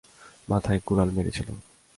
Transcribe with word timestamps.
মাথায় 0.47 0.79
কুড়াল 0.85 1.09
মেরেছিল। 1.11 1.47